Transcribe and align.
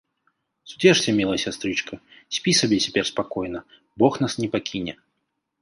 -Суцешся, 0.71 1.13
мілая 1.19 1.35
сястрычка, 1.43 1.93
спі 2.37 2.55
сабе 2.63 2.81
цяпер 2.87 3.05
спакойна, 3.13 3.59
Бог 4.01 4.13
нас 4.25 4.33
не 4.45 4.49
пакіне 4.57 4.93